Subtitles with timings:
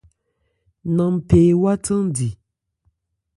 [0.95, 2.29] Nanphé ewá thándi.